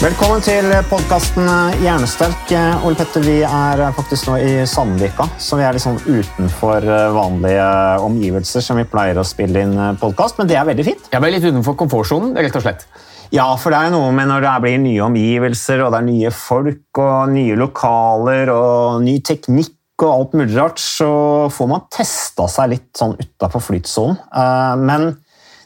[0.00, 1.44] Velkommen til podkasten
[1.82, 2.48] Hjernesterk.
[2.88, 7.66] Ole Petter, vi er faktisk nå i Sandvika, så vi er liksom utenfor vanlige
[8.06, 11.10] omgivelser som vi pleier å spille inn podkast, men det er veldig fint.
[11.12, 12.86] Jeg ble litt utenfor komfortsonen, rett og slett.
[13.28, 16.32] Ja, for det er noe med når det blir nye omgivelser, og det er nye
[16.32, 21.12] folk og nye lokaler og ny teknikk og alt mulig rart, så
[21.52, 24.16] får man testa seg litt sånn utafor flytsonen.
[24.32, 25.10] Eh, Men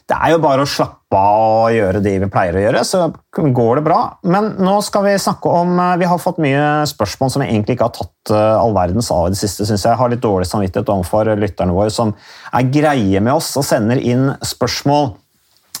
[0.05, 3.07] det er jo bare å slappe av og gjøre det vi pleier å gjøre, så
[3.33, 3.99] går det bra.
[4.29, 7.77] Men nå skal vi snakke om eh, Vi har fått mye spørsmål som vi egentlig
[7.77, 9.89] ikke har tatt eh, all verdens av i det siste, syns jeg.
[9.89, 12.13] Jeg har litt dårlig samvittighet overfor lytterne våre som
[12.53, 15.15] er greie med oss og sender inn spørsmål.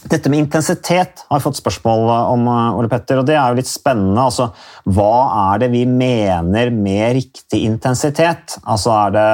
[0.09, 3.59] Dette med intensitet har jeg fått spørsmål om, eh, Ole Petter, og det er jo
[3.61, 4.25] litt spennende.
[4.25, 4.51] Altså,
[4.85, 8.57] hva er det vi mener med riktig intensitet?
[8.65, 9.29] Altså, er det,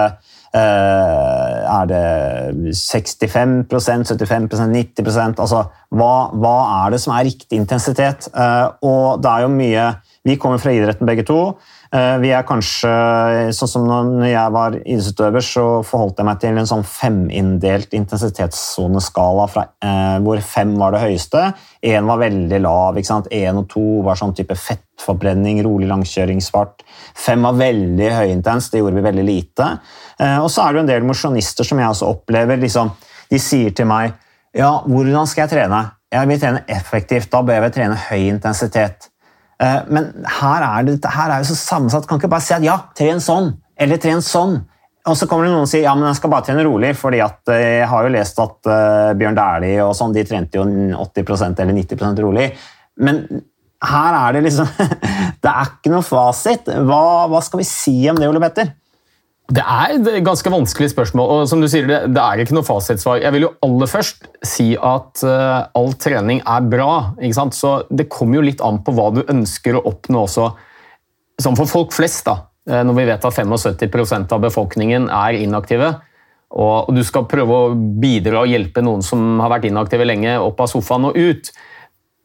[0.60, 5.64] er det 65% 75% 90 Altså,
[5.96, 8.28] hva, hva er det som er riktig intensitet?
[8.36, 9.86] Eh, og det er jo mye
[10.28, 11.58] Vi kommer fra idretten begge to.
[11.92, 12.90] Eh, Vi er kanskje,
[13.52, 19.48] sånn som når jeg var idrettsutøver, så forholdt jeg meg til en sånn feminndelt intensitetssoneskala,
[19.84, 21.44] eh, hvor fem var det høyeste.
[21.84, 22.96] Én var veldig lav.
[22.96, 26.88] Én og to var sånn type fettforbrenning, rolig langkjøringsfart.
[27.14, 29.80] Fem var veldig høyintens, det gjorde vi veldig lite.
[30.18, 32.58] Eh, og så er det jo en del mosjonister som jeg også opplever.
[32.58, 32.92] liksom,
[33.30, 34.14] De sier til meg
[34.54, 35.92] ja, hvordan skal jeg trene?
[36.12, 39.11] Jeg vil trene effektivt, da bør jeg trene høy intensitet.
[39.62, 42.08] Eh, Men her er det her er jo så sammensatt.
[42.10, 44.60] Kan ikke bare si at ja, tren sånn, eller tren sånn.
[45.10, 47.22] Og så kommer det noen og sier ja, men jeg skal bare trene rolig, fordi
[47.26, 50.66] at eh, jeg har jo lest at eh, Bjørn Dæhlie og sånn, de trente jo
[51.02, 52.52] 80% eller 90% rolig.
[53.02, 53.24] Men
[53.82, 54.68] her er det liksom
[55.42, 56.70] Det er ikke noe fasit.
[56.70, 57.02] Hva,
[57.32, 58.76] hva skal vi si om det, Ole Petter?
[59.52, 62.64] Det er et ganske vanskelig spørsmål, og som du sier, det, det er ikke noe
[62.64, 63.20] fasitsvar.
[63.20, 67.58] Jeg vil jo aller først si at uh, all trening er bra, ikke sant?
[67.58, 70.48] så det kommer jo litt an på hva du ønsker å oppnå også.
[71.42, 72.38] Sånn for folk flest, da,
[72.70, 75.90] eh, når vi vet at 75% av befolkningen er inaktive,
[76.52, 80.60] og du skal prøve å bidra og hjelpe noen som har vært inaktive lenge, opp
[80.64, 81.52] av sofaen og ut,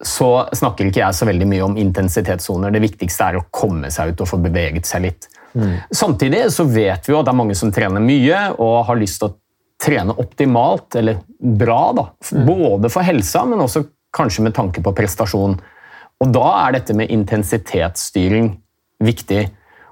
[0.04, 2.74] så snakker ikke jeg så veldig mye om intensitetssoner.
[2.74, 5.28] Det viktigste er å komme seg ut og få beveget seg litt.
[5.94, 9.22] Samtidig så vet vi jo at det er mange som trener mye og har lyst
[9.22, 9.36] til å
[9.80, 12.06] trene optimalt, eller bra, da.
[12.46, 13.84] Både for helsa, men også
[14.16, 15.56] kanskje med tanke på prestasjon.
[16.24, 18.54] Og da er dette med intensitetsstyring
[19.04, 19.42] viktig.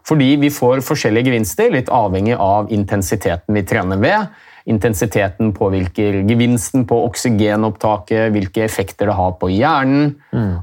[0.05, 4.33] Fordi vi får forskjellige gevinster, litt avhengig av intensiteten vi trener ved.
[4.65, 10.15] Intensiteten påvirker gevinsten på oksygenopptaket, hvilke effekter det har på hjernen.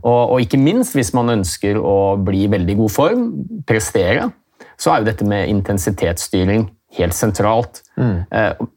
[0.01, 3.27] Og, og ikke minst hvis man ønsker å bli i veldig god form,
[3.69, 4.31] prestere,
[4.81, 6.65] så er jo dette med intensitetsstyring
[6.97, 7.83] helt sentralt.
[7.95, 8.25] Mm.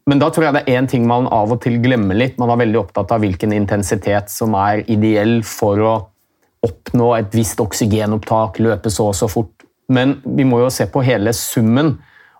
[0.07, 2.37] Men da tror jeg det er én ting man av og til glemmer litt.
[2.39, 5.93] Man er veldig opptatt av hvilken intensitet som er ideell for å
[6.65, 9.65] oppnå et visst oksygenopptak, løpe så og så fort.
[9.91, 11.95] Men vi må jo se på hele summen.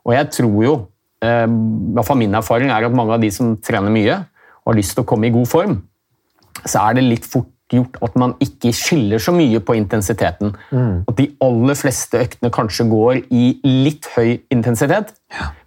[0.05, 0.75] Og jeg tror jo,
[1.23, 4.21] eh, hvert fall min erfaring er at mange av de som trener mye
[4.65, 5.75] og har lyst til å komme i god form,
[6.65, 10.53] så er det litt fort gjort at man ikke skiller så mye på intensiteten.
[11.09, 15.13] At de aller fleste øktene kanskje går i litt høy intensitet.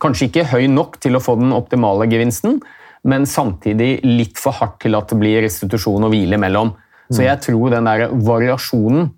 [0.03, 2.61] Kanskje ikke høy nok til å få den optimale gevinsten,
[3.09, 6.75] men samtidig litt for hardt til at det blir restitusjon og hvile imellom.
[7.11, 9.09] Så jeg tror den der variasjonen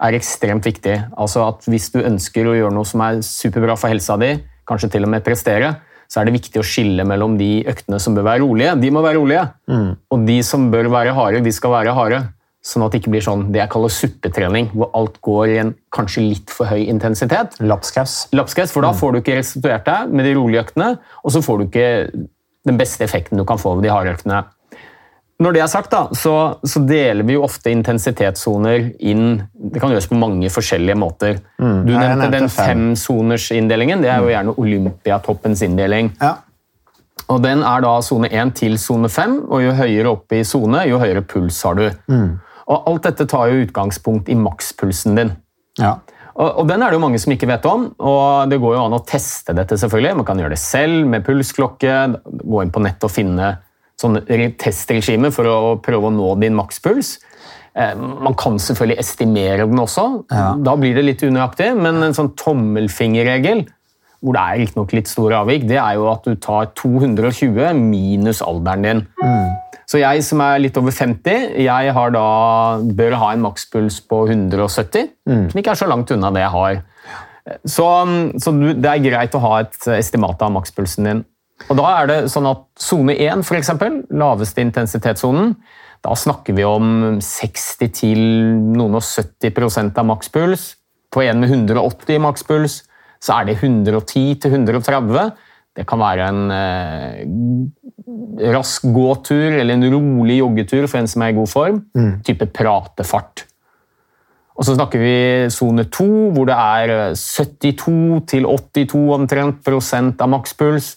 [0.00, 0.96] er ekstremt viktig.
[1.18, 4.36] Altså at Hvis du ønsker å gjøre noe som er superbra for helsa di,
[4.68, 5.76] kanskje til og med prestere,
[6.10, 8.74] så er det viktig å skille mellom de øktene som bør være rolige.
[8.82, 9.46] De må være rolige.
[10.10, 12.20] Og de som bør være harde, de skal være harde.
[12.66, 15.70] Sånn at det ikke blir sånn det jeg kaller suppetrening, hvor alt går i en
[15.94, 17.56] kanskje litt for høy intensitet.
[17.62, 18.26] Lapskaus.
[18.36, 20.90] Lapskaus, For da får du ikke restituert deg med de rolige øktene,
[21.24, 21.88] og så får du ikke
[22.68, 24.42] den beste effekten du kan få ved de harde øktene.
[25.40, 26.32] Når det er sagt, da, så,
[26.68, 31.38] så deler vi jo ofte intensitetssoner inn Det kan gjøres på mange forskjellige måter.
[31.56, 31.86] Du Mm.
[31.86, 32.66] Du nevnte nevnte den fem.
[32.70, 34.02] femsonersinndelingen.
[34.04, 36.12] Det er jo gjerne Olympiatoppens inndeling.
[36.20, 36.34] Ja.
[37.30, 40.84] Og Den er da sone 1 til sone 5, og jo høyere opp i sone,
[40.90, 41.84] jo høyere puls har du.
[42.70, 45.36] Og Alt dette tar jo utgangspunkt i makspulsen din.
[45.78, 45.96] ja.
[46.40, 48.84] Og, og Den er det jo mange som ikke vet om, og det går jo
[48.86, 49.76] an å teste dette.
[49.76, 50.16] selvfølgelig.
[50.16, 51.96] Man kan gjøre det selv med pulsklokke,
[52.44, 53.58] gå inn på nett og finne
[54.00, 54.22] sånne
[54.60, 57.18] testregime for å prøve å nå din makspuls.
[57.76, 60.06] Eh, Man kan selvfølgelig estimere den også,
[60.64, 63.66] da blir det litt unøyaktig, men en sånn tommelfingerregel,
[64.20, 68.42] hvor det er riktignok litt store avvik, det er jo at du tar 220 minus
[68.44, 69.00] alderen din.
[69.90, 72.26] Så jeg som er litt over 50, jeg har da,
[72.94, 75.08] bør ha en makspuls på 170,
[75.50, 76.82] som ikke er så langt unna det jeg har.
[77.66, 77.86] Så,
[78.38, 81.24] så du, det er greit å ha et estimat av makspulsen din.
[81.68, 85.54] Og da er det sånn at Sone 1, for eksempel, laveste intensitetssonen,
[86.00, 88.20] da snakker vi om 60 til
[88.72, 90.70] noen og 70% av makspuls.
[91.12, 92.80] På en med 180 i makspuls
[93.20, 95.34] så er det 110 til 130.
[95.76, 97.20] Det kan være en eh,
[98.54, 101.82] rask gåtur eller en rolig joggetur for en som er i god form.
[102.26, 103.44] Type pratefart.
[104.60, 110.20] Og så snakker vi sone 2, hvor det er eh, 72 til 82 omtrent prosent
[110.20, 110.96] av makspuls.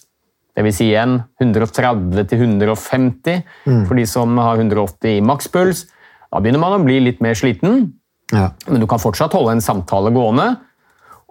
[0.56, 3.42] Vil si igjen 130 til 150
[3.88, 5.86] for de som har 180 i makspuls.
[6.30, 7.92] Da begynner man å bli litt mer sliten,
[8.32, 8.50] Ja.
[8.68, 10.56] men du kan fortsatt holde en samtale gående.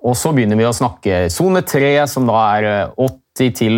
[0.04, 3.74] Og så begynner vi å snakke sone 3, som da er eh, 80 til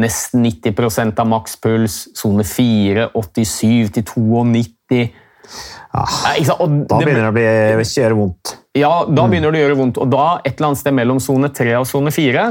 [0.00, 2.08] nesten 90% av makspuls.
[2.16, 5.12] Sone 4, 87 til 92.
[5.94, 6.54] Ja?
[6.58, 8.56] Og Da begynner det å bli, gjøre vondt.
[8.74, 9.98] ja, da begynner det å gjøre vondt.
[10.02, 12.46] Og da, et eller annet sted mellom sone 3 og sone 4,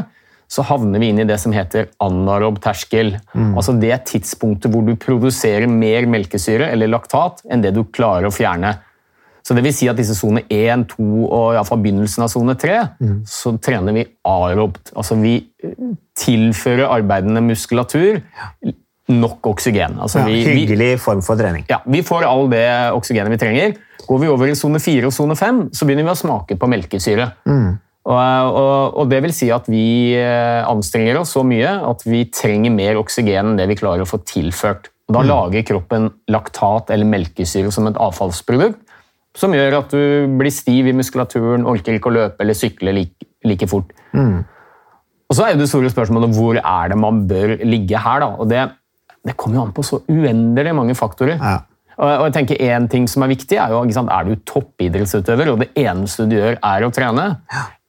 [0.51, 3.15] så havner vi inn i det som heter anarob terskel.
[3.35, 8.33] Altså det tidspunktet hvor du produserer mer melkesyre eller laktat enn det du klarer å
[8.35, 8.75] fjerne.
[9.45, 12.31] Så det vil si at disse sone 1, 2 og i hvert fall begynnelsen av
[12.33, 12.79] sone 3,
[13.29, 14.89] så trener vi arobt.
[14.97, 15.75] Altså vi eh,
[16.17, 18.23] tilfører arbeidende muskulatur
[19.13, 19.99] nok oksygen.
[20.01, 21.65] Altså Ja, vi, vi, hyggelig form for trening.
[21.69, 22.65] ja, vi får all det
[22.97, 23.75] oksygenet vi trenger.
[24.07, 26.69] Går vi over i sone 4 og sone 5, så begynner vi å smake på
[26.69, 27.29] melkesyre.
[28.05, 32.27] Og, og, og det vil si at vi eh, anstrenger oss så mye at vi
[32.29, 34.91] trenger mer oksygen enn det vi klarer å få tilført.
[35.09, 38.79] Og da lager kroppen laktat eller melkesyre som et avfallsprodukt,
[39.37, 43.27] som gjør at du blir stiv i muskulaturen, orker ikke å løpe eller sykle like,
[43.45, 43.91] like fort.
[45.25, 48.21] Og så er det store spørsmålet hvor er det man bør ligge her.
[48.21, 48.29] da?
[48.37, 48.67] Og det,
[49.25, 51.41] det kommer jo an på så uendelig mange faktorer.
[51.41, 51.63] Ja.
[51.95, 55.53] Og og jeg tenker En ting som er viktig, er jo sant, er du toppidrettsutøver
[55.53, 57.27] og det eneste du gjør, er å trene?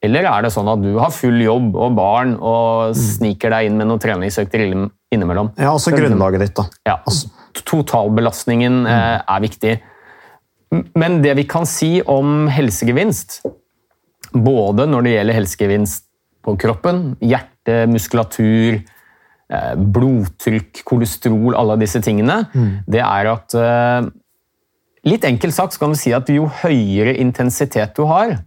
[0.06, 3.80] Eller er det sånn at du har full jobb og barn og sniker deg inn
[3.80, 5.52] med noen treningsøkter innimellom?
[5.58, 6.66] Ja, også grunnlaget ditt, da.
[6.86, 7.00] Ja,
[7.66, 9.76] Totalbelastningen eh, er viktig.
[10.98, 13.40] Men det vi kan si om helsegevinst,
[14.36, 16.04] både når det gjelder helsegevinst
[16.46, 18.82] på kroppen, hjerte, muskulatur,
[19.50, 22.42] eh, blodtrykk, kolesterol, alle disse tingene,
[22.86, 24.12] det er at eh,
[25.06, 28.40] Litt enkelt sagt så kan du si at jo høyere intensitet du har,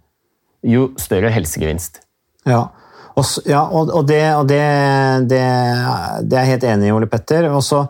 [0.66, 2.02] jo større helsegevinst.
[2.48, 2.66] Ja,
[3.16, 4.62] og, ja, og, og, det, og det,
[5.30, 5.42] det,
[6.30, 7.50] det er jeg helt enig i, Ole Petter.
[7.52, 7.82] Også,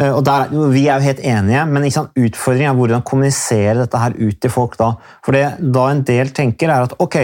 [0.00, 4.00] eh, og der, er- vi er jo helt enige, men utfordringen er hvordan kommunisere dette
[4.02, 4.76] her ut til folk.
[4.80, 4.92] Da
[5.24, 5.44] For det
[5.74, 7.20] da en del tenker, er at ok,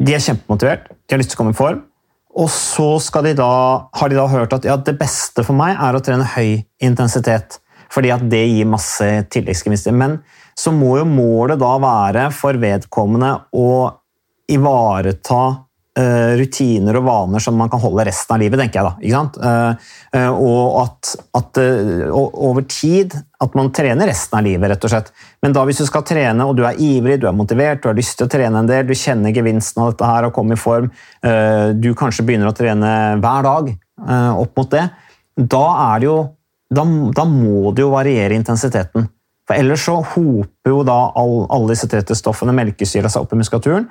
[0.00, 1.82] de er kjempemotivert, de har lyst til å komme i form,
[2.40, 2.86] og så
[3.26, 3.50] de da,
[3.98, 7.58] har de da hørt at ja, det beste for meg er å trene høy intensitet,
[7.90, 9.90] fordi at det gir masse tilleggsgevinster.
[9.92, 10.20] Men
[10.54, 13.66] så må jo målet da være for vedkommende å
[14.52, 15.40] ivareta
[15.98, 19.50] eh, rutiner og vaner som man kan holde resten av livet, tenker jeg da.
[19.50, 21.60] Eh, eh, og at, at
[22.14, 25.12] over tid at man trener resten av livet, rett og slett.
[25.44, 27.98] Men da hvis du skal trene, og du er ivrig, du er motivert, du har
[27.98, 30.60] lyst til å trene en del, du kjenner gevinsten av dette her og komme i
[30.60, 30.90] form,
[31.80, 32.90] du kanskje begynner å trene
[33.22, 33.72] hver dag
[34.40, 34.84] opp mot det,
[35.40, 35.64] da
[35.94, 36.18] er det jo
[36.70, 36.84] da,
[37.16, 39.08] da må det jo variere intensiteten.
[39.48, 43.88] For ellers så hoper jo da all, alle disse trettestoffene, melkesyra, seg opp i muskulaturen,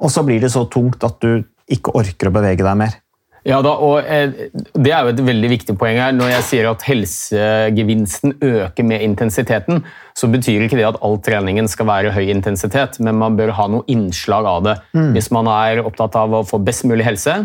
[0.00, 2.98] og så blir det så tungt at du ikke orker å bevege deg mer.
[3.46, 6.12] Ja, da, og eh, Det er jo et veldig viktig poeng her.
[6.12, 9.80] Når jeg sier at helsegevinsten øker med intensiteten,
[10.16, 13.68] så betyr ikke det at all treningen skal være høy intensitet, men man bør ha
[13.72, 14.76] noe innslag av det.
[15.16, 17.38] Hvis man er opptatt av å få best mulig helse,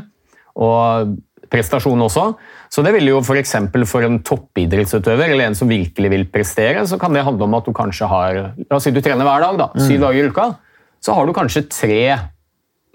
[0.55, 1.15] og
[1.51, 2.25] prestasjon også.
[2.74, 6.83] Så det vil jo for eksempel for en toppidrettsutøver eller en som virkelig vil prestere,
[6.89, 9.45] så kan det handle om at du kanskje har La oss si du trener hver
[9.45, 10.47] dag, da, syv dager i uka.
[11.03, 12.01] Så har du kanskje tre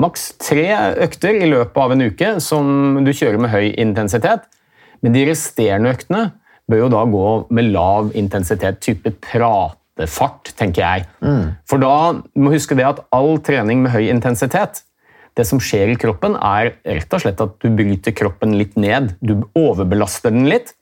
[0.00, 0.66] maks tre
[1.04, 4.47] økter i løpet av en uke som du kjører med høy intensitet.
[5.00, 6.23] Men de resterende øktene
[6.71, 7.26] bør jo da gå
[7.57, 11.09] med lav intensitet, type pratefart, tenker jeg.
[11.69, 11.95] For da
[12.35, 14.85] må du huske det at all trening med høy intensitet
[15.38, 19.14] det som skjer i kroppen, er rett og slett at du bryter kroppen litt ned.
[19.23, 20.75] Du overbelaster den litt.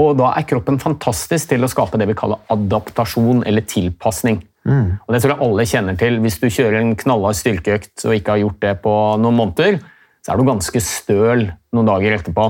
[0.00, 4.40] Og da er kroppen fantastisk til å skape det vi kaller adaptasjon eller tilpasning.
[4.68, 6.18] Og Det tror jeg alle kjenner til.
[6.22, 9.80] Hvis du kjører en knallhard styrkeøkt og ikke har gjort det på noen måneder,
[10.22, 12.44] så er du ganske støl noen dager etterpå.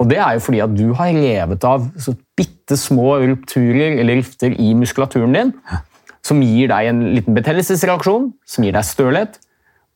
[0.00, 4.20] Og Det er jo fordi at du har revet av så bitte små rupturer eller
[4.20, 5.52] rifter i muskulaturen din,
[6.24, 9.38] som gir deg en liten betennelsesreaksjon, som gir deg stølhet,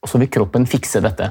[0.05, 1.31] og så vil kroppen fikse dette.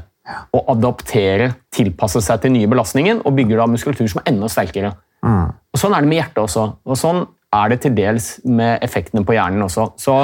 [0.55, 4.93] Og adaptere, tilpasse seg til nye belastningen og bygger da muskulatur som er enda sterkere.
[5.73, 6.65] Og Sånn er det med hjertet også.
[6.85, 9.91] Og sånn er det til dels med effektene på hjernen også.
[10.01, 10.15] Så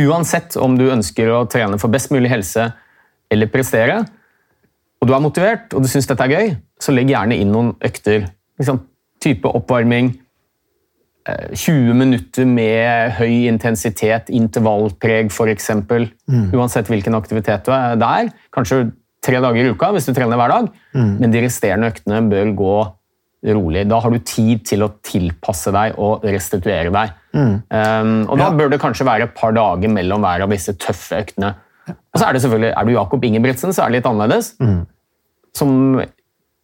[0.00, 2.70] uansett om du ønsker å trene for best mulig helse
[3.30, 4.00] eller prestere,
[5.00, 7.72] og du er motivert og du syns dette er gøy, så legg gjerne inn noen
[7.84, 8.26] økter.
[8.60, 8.82] Liksom,
[9.20, 10.12] type oppvarming,
[11.28, 15.70] eh, 20 minutter med høy intensitet, intervallpreg f.eks.
[16.52, 18.32] Uansett hvilken aktivitet du er der.
[18.52, 18.90] Kanskje
[19.24, 20.70] tre dager i uka hvis du trener hver dag,
[21.20, 22.76] men de resterende øktene bør gå
[23.46, 23.86] rolig.
[23.88, 27.16] Da har du tid til å tilpasse deg og restituere deg.
[27.32, 31.20] Um, og Da bør det kanskje være et par dager mellom hver av disse tøffe
[31.22, 31.54] øktene.
[31.88, 34.52] Og så Er det selvfølgelig, er du Jakob Ingebrigtsen, så er det litt annerledes.
[35.56, 36.02] Som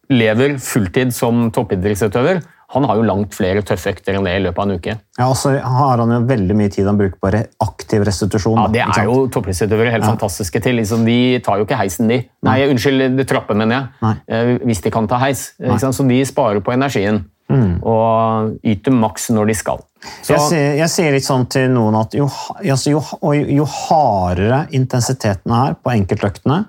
[0.09, 2.43] lever fulltid som toppidrettsutøver.
[2.75, 4.95] Han har jo langt flere tøffe økter enn det i løpet av en uke.
[5.15, 7.31] Ja, og så har han jo veldig mye tid han bruker på
[7.63, 8.59] aktiv restitusjon.
[8.59, 10.75] Ja, Det er jo toppidrettsutøvere helt fantastiske til.
[10.81, 12.19] Liksom, de tar jo ikke heisen, de.
[12.43, 13.87] Nei, unnskyld, det trapper, mener jeg.
[14.03, 14.13] Nei.
[14.27, 15.53] Eh, Hvis de kan ta heis.
[15.63, 15.93] Ikke?
[15.95, 17.23] Så de sparer på energien.
[17.47, 19.79] Og yter maks når de skal.
[20.21, 22.27] Så, Jeg, sier, jeg sier litt sånn til noen at jo,
[22.59, 22.99] altså jo,
[23.31, 26.59] jo hardere intensiteten er på enkeltøktene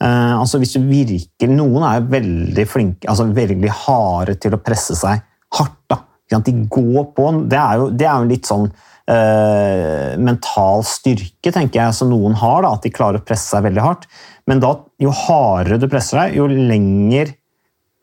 [0.00, 4.96] eh, altså hvis du virker, Noen er veldig flinke, altså veldig harde til å presse
[4.98, 5.20] seg
[5.58, 5.78] hardt.
[5.90, 6.04] da.
[6.30, 7.26] De går på.
[7.50, 8.68] Det er jo, det er jo litt sånn
[9.10, 13.64] eh, mental styrke tenker jeg, som noen har, da, at de klarer å presse seg
[13.66, 14.06] veldig hardt.
[14.50, 17.34] Men da, jo hardere du presser deg, jo lenger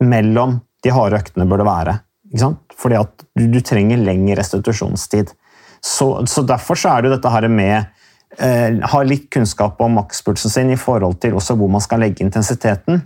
[0.03, 1.97] mellom de harde øktene bør det være.
[2.29, 2.63] Ikke sant?
[2.77, 5.33] Fordi at du, du trenger lengre restitusjonstid.
[5.83, 7.75] Så, så derfor så er det jo dette her med
[8.41, 12.25] eh, Ha litt kunnskap om makspulsen sin i forhold til også hvor man skal legge
[12.25, 13.03] intensiteten.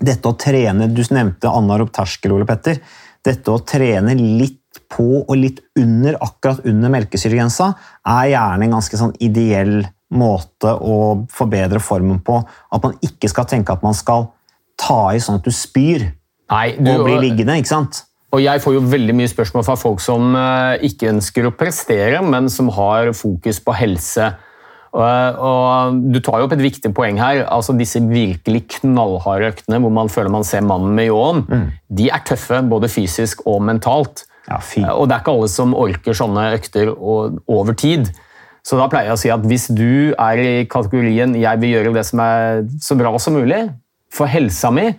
[0.00, 2.80] Dette å trene, Du nevnte anarob terskel, Ole Petter.
[3.26, 4.58] Dette å trene litt
[4.90, 7.72] på og litt under, akkurat under melkesyregrensa,
[8.06, 9.82] er gjerne en ganske sånn ideell
[10.14, 12.40] måte å forbedre formen på.
[12.70, 14.30] At man ikke skal tenke at man skal
[14.80, 16.06] ta i sånn at du spyr
[16.50, 17.58] nei, du, og blir liggende.
[17.60, 18.04] ikke sant?
[18.30, 22.20] og jeg får jo veldig mye spørsmål fra folk som eh, ikke ønsker å prestere,
[22.22, 24.28] men som har fokus på helse.
[24.92, 27.44] Og, Du tar jo opp et viktig poeng her.
[27.46, 31.44] altså Disse virkelig knallharde øktene hvor man føler man ser mannen med ljåen,
[31.88, 34.24] de er tøffe både fysisk og mentalt.
[34.48, 34.58] Ja.
[34.96, 38.10] Og det er ikke alle som orker sånne økter over tid.
[38.66, 41.94] Så da pleier jeg å si at hvis du er i kategorien 'jeg vil gjøre
[41.94, 43.70] det som er så bra som mulig
[44.12, 44.94] for helsa mi',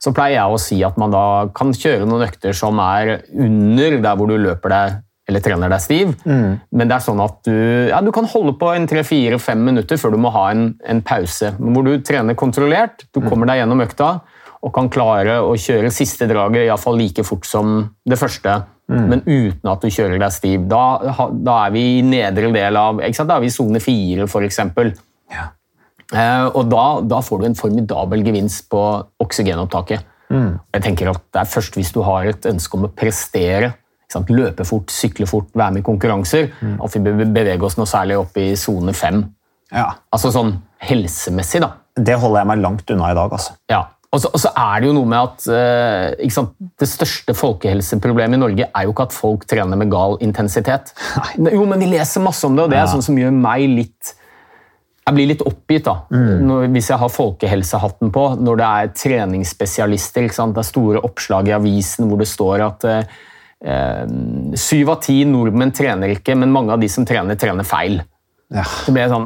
[0.00, 4.00] så pleier jeg å si at man da kan kjøre noen økter som er under
[4.02, 6.12] der hvor du løper deg eller trener deg stiv.
[6.24, 7.54] Men det er sånn at du,
[7.88, 11.54] ja, du kan holde på en 3-4-5 minutter før du må ha en, en pause.
[11.58, 14.10] Hvor du trener kontrollert, du kommer deg gjennom økta
[14.64, 18.62] og kan klare å kjøre siste draget i hvert fall like fort som det første,
[18.88, 20.64] men uten at du kjører deg stiv.
[20.68, 20.80] Da,
[21.32, 23.00] da er vi i nedre del av?
[23.00, 24.60] Da er vi i sone fire, f.eks.
[26.14, 28.82] Eh, og da, da får du en formidabel gevinst på
[29.24, 30.04] oksygenopptaket.
[30.74, 33.74] Jeg tenker at Det er først hvis du har et ønske om å prestere?
[34.30, 36.50] Løpe fort, sykle fort, være med i konkurranser,
[36.84, 39.24] at vi bør bevege oss noe særlig opp i sone fem.
[39.74, 39.90] Ja.
[40.14, 40.54] Altså sånn
[40.84, 41.74] helsemessig, da.
[41.94, 43.32] Det holder jeg meg langt unna i dag.
[43.32, 43.54] altså.
[43.70, 43.84] Ja.
[44.14, 46.52] Og så, og så er det jo noe med at eh, sant?
[46.78, 50.92] Det største folkehelseproblemet i Norge er jo ikke at folk trener med gal intensitet.
[51.38, 54.14] Jo, men Vi leser masse om det, og det er sånn som gjør meg litt
[55.04, 60.30] Jeg blir litt oppgitt da, når, hvis jeg har folkehelsehatten på, når det er treningsspesialister.
[60.30, 63.18] Det er store oppslag i avisen hvor det står at eh,
[63.64, 68.02] syv av ti nordmenn trener ikke, men mange av de som trener, trener feil.
[68.52, 68.62] Ja.
[68.62, 69.24] Så ble jeg sånn,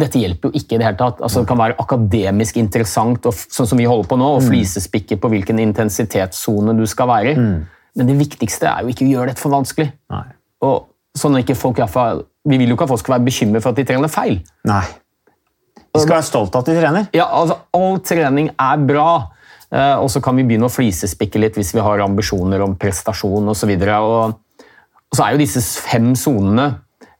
[0.00, 1.20] Dette hjelper jo ikke i det hele tatt.
[1.22, 5.18] Altså, det kan være akademisk interessant, og, sånn som vi holder på nå, og flisespikke
[5.20, 7.44] på hvilken intensitetssone du skal være i.
[7.92, 9.90] Men det viktigste er jo ikke å gjøre dette for vanskelig.
[10.12, 10.24] Nei.
[10.64, 11.80] Og sånn at ikke folk,
[12.48, 14.40] vi vil jo ikke at folk skal være bekymret for at de trener feil.
[14.68, 14.84] Nei.
[15.92, 17.08] De skal være stolt av at de trener.
[17.12, 19.41] Ja, altså, All trening er bra, Eh,
[19.72, 23.70] Og så kan vi begynne å flisespikke litt hvis vi har ambisjoner om prestasjon osv.
[23.72, 26.66] Og, og så er jo disse fem sonene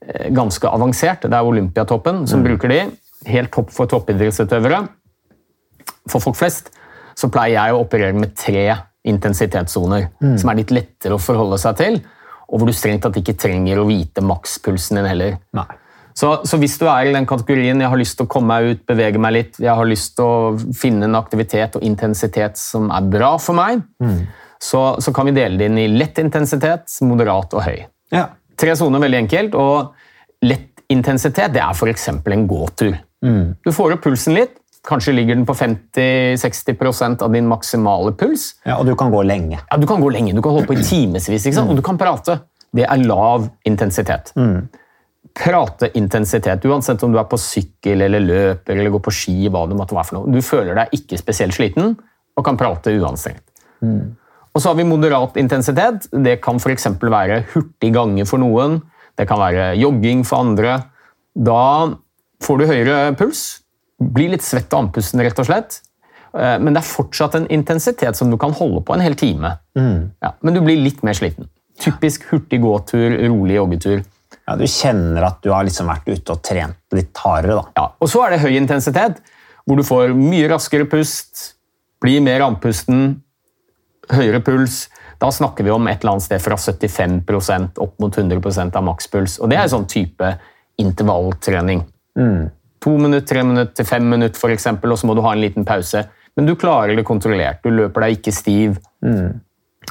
[0.05, 1.25] eh, ganske avansert.
[1.25, 2.83] Det er Olympiatoppen som bruker de.
[3.33, 4.83] Helt topp for toppidrettsutøvere.
[6.11, 6.73] For folk flest
[7.17, 8.67] så pleier jeg å operere med tre
[9.09, 11.97] intensitetssoner, som er litt lettere å forholde seg til,
[12.49, 15.39] og hvor du strengt tatt ikke trenger å vite makspulsen din heller.
[15.57, 15.67] Nei.
[16.15, 18.71] Så, så hvis du er i den kategorien jeg har lyst til å komme meg
[18.77, 22.91] ut, bevege meg litt, jeg har lyst til å finne en aktivitet og intensitet som
[22.93, 23.83] er bra for meg,
[24.63, 27.81] så, så kan vi dele det inn i lett intensitet, moderat og høy.
[28.15, 28.29] Ja.
[28.61, 29.55] Tre soner, veldig enkelt.
[29.59, 32.09] Og lett intensitet det er f.eks.
[32.13, 32.93] en gåtur.
[33.65, 34.59] Du får opp pulsen litt.
[34.87, 38.53] Kanskje ligger den på 50-60% av din maksimale puls.
[38.67, 39.61] ja, Og du kan gå lenge.
[39.71, 42.41] Ja, Du kan gå lenge, du kan holde på i timevis, og du kan prate.
[42.75, 44.33] Det er lav intensitet.
[45.39, 49.77] Prateintensitet, uansett om du er på sykkel eller løper eller går på ski, hva det
[49.79, 50.33] måtte være for noe.
[50.35, 51.95] Du føler deg ikke spesielt sliten
[52.37, 53.45] og kan prate uanstrengt.
[54.53, 56.09] Og så har vi moderat intensitet.
[56.13, 56.87] Det kan f.eks.
[57.01, 58.81] være hurtig gange for noen.
[59.17, 60.75] Det kan være jogging for andre.
[61.35, 61.95] Da
[62.45, 63.63] får du høyere puls,
[64.03, 65.81] blir litt svett og andpusten, rett og slett.
[66.37, 69.57] Eh, Men det er fortsatt en intensitet som du kan holde på en hel time.
[70.23, 71.49] Ja, men du blir litt mer sliten.
[71.81, 74.03] Typisk hurtig gåtur, rolig joggetur.
[74.49, 77.61] Ja, Du kjenner at du har liksom vært ute og trent litt hardere.
[77.61, 77.65] da.
[77.77, 79.21] Ja, og så er det høy intensitet,
[79.67, 81.55] hvor du får mye raskere pust,
[82.03, 83.21] blir mer andpusten,
[84.11, 84.89] høyere puls.
[85.23, 89.39] Da snakker vi om et eller annet sted fra 75% opp mot 100 av makspuls.
[89.41, 90.33] Og det er en sånn type
[90.83, 91.85] intervalltrening.
[92.83, 95.41] To minutter, tre minutter til fem minutter, for eksempel, og så må du ha en
[95.45, 96.03] liten pause.
[96.35, 97.63] Men du klarer det kontrollert.
[97.63, 98.81] Du løper deg ikke stiv.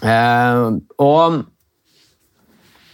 [0.03, 0.65] Eh,
[0.99, 1.41] og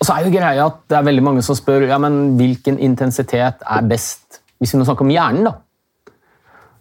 [0.07, 2.77] og så er jo greia at det er veldig mange som spør ja, men hvilken
[2.79, 4.37] intensitet er best.
[4.55, 5.57] Hvis vi nå snakker om hjernen, da.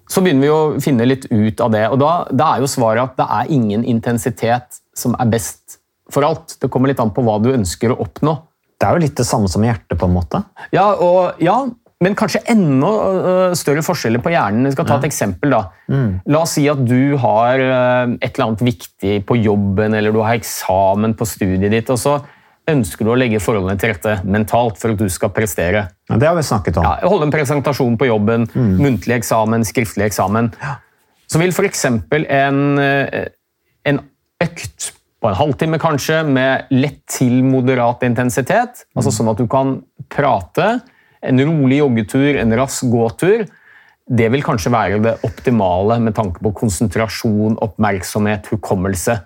[0.07, 1.83] Så begynner vi å finne litt ut av det.
[1.91, 5.81] Og da, da er jo svaret at det er ingen intensitet som er best
[6.15, 6.55] for alt.
[6.63, 8.37] Det kommer litt an på hva du ønsker å oppnå.
[8.79, 10.45] Det er jo litt det samme som hjertet, på en måte.
[10.71, 11.65] Ja, og, ja
[12.05, 14.69] men kanskje enda øh, større forskjeller på hjernen.
[14.69, 15.55] Jeg skal ta et eksempel.
[15.57, 15.63] da.
[16.29, 20.21] La oss si at du har øh, et eller annet viktig på jobben, eller du
[20.21, 22.19] har eksamen på studiet ditt, og så
[22.71, 25.87] ønsker du å legge forholdene til rette mentalt for at du skal prestere.
[26.11, 26.87] Ja, det har vi snakket om.
[26.87, 30.51] Ja, holde en presentasjon på jobben, muntlig eksamen, skriftlig eksamen.
[31.31, 31.85] Så vil f.eks.
[31.87, 33.29] En, eh,
[33.87, 34.03] en
[34.43, 39.79] økt på en halvtime kanskje, med lett til moderat intensitet, altså sånn at du kan
[40.13, 40.77] prate,
[41.27, 43.47] en rolig joggetur, en rask gåtur,
[44.07, 49.17] det vil kanskje være det optimale med tanke på konsentrasjon, oppmerksomhet, hukommelse.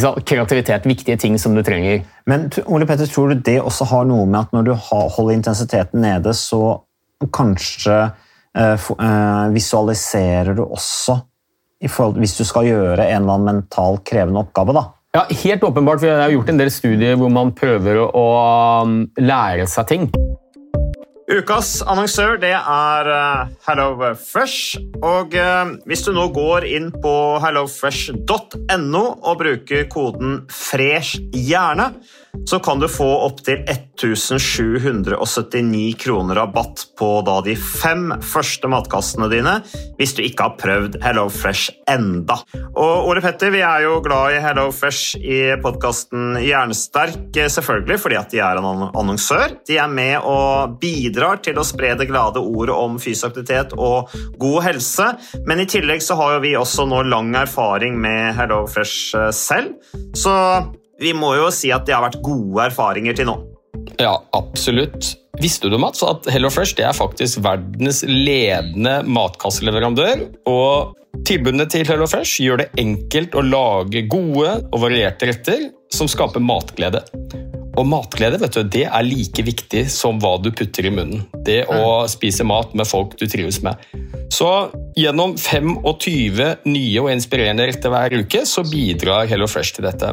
[0.00, 0.22] Sant?
[0.28, 2.04] Kreativitet, viktige ting som du trenger.
[2.30, 6.04] Men Ole Petter, tror du det også har noe med at når du holder intensiteten
[6.04, 6.80] nede, så
[7.34, 7.96] kanskje
[8.56, 11.20] eh, eh, visualiserer du også
[11.80, 14.76] i forhold, hvis du skal gjøre en eller annen mental krevende oppgave?
[14.76, 14.86] da?
[15.16, 18.26] Ja, Helt åpenbart, for jeg har gjort en del studier hvor man prøver å, å
[18.84, 20.10] um, lære seg ting.
[21.30, 24.80] Ukas annonsør det er eh, HelloFresh.
[25.06, 27.12] Og eh, hvis du nå går inn på
[27.44, 31.92] hellofresh.no og bruker koden 'fresh hjerne',
[32.50, 33.62] så kan du få opptil
[34.02, 39.54] 1779 kroner rabatt på da de fem første matkassene dine
[40.00, 42.36] hvis du ikke har prøvd HelloFresh enda.
[42.70, 48.20] Og Ole Petter, vi er jo glad i HelloFresh i podkasten Hjernesterk, eh, selvfølgelig fordi
[48.20, 49.56] at de er en annonsør.
[49.68, 54.10] De er med og bidrar til å spre det glade ordet om fysisk aktivitet og
[54.40, 55.06] god helse.
[55.46, 59.74] Men i tillegg så har jo vi også nå lang erfaring med HelloFresh Fresh selv.
[60.14, 60.32] Så
[61.00, 63.38] vi må jo si at det har vært gode erfaringer til nå.
[64.00, 65.16] Ja, absolutt.
[65.40, 70.24] Visste du, Mats, at HelloFresh det er faktisk verdens ledende matkasseleverandør?
[70.48, 70.96] Og
[71.28, 77.04] tilbudene til HelloFresh gjør det enkelt å lage gode og varierte retter som skaper matglede.
[77.78, 81.22] Og matglede vet du, det er like viktig som hva du putter i munnen.
[81.46, 83.78] Det å spise mat med folk du trives med.
[84.32, 84.48] Så
[84.98, 90.12] gjennom 25 nye og inspirerende retter hver uke så bidrar HelloFresh til dette.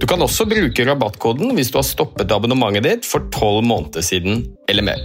[0.00, 4.42] Du kan også bruke rabattkoden hvis du har stoppet abonnementet ditt for tolv måneder siden
[4.68, 5.04] eller mer.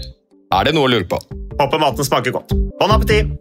[0.49, 1.19] Er det noe å lure på?
[1.59, 2.55] Håper maten smaker godt.
[2.79, 3.35] Bon appétit!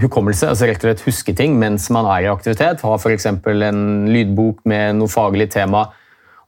[0.00, 2.82] hukommelse, altså rett og slett huske ting mens man er i aktivitet.
[2.84, 3.26] Ha f.eks.
[3.28, 5.88] en lydbok med noe faglig tema,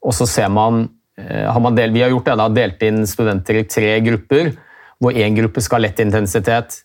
[0.05, 3.05] og så ser man, eh, har man del, Vi har gjort det, da, delt inn
[3.07, 4.55] studenter i tre grupper,
[5.03, 6.84] hvor én gruppe skal ha lett intensitet,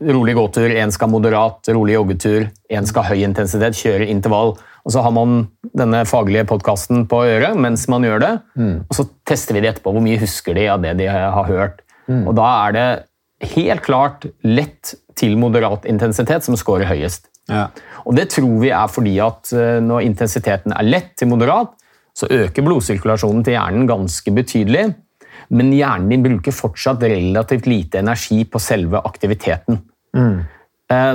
[0.00, 4.56] rolig gåtur, én skal moderat, rolig joggetur, én skal høy intensitet, kjøre intervall.
[4.86, 8.34] Og Så har man denne faglige podkasten på øret mens man gjør det,
[8.88, 9.92] og så tester vi det etterpå.
[9.92, 11.82] Hvor mye husker de av det de har hørt?
[12.28, 12.88] Og Da er det
[13.56, 17.26] helt klart lett til moderat intensitet som scorer høyest.
[18.06, 21.72] Og Det tror vi er fordi at eh, når intensiteten er lett til moderat,
[22.16, 24.94] så øker blodsirkulasjonen til hjernen ganske betydelig.
[25.50, 29.80] Men hjernen din bruker fortsatt relativt lite energi på selve aktiviteten.
[30.16, 30.36] Mm.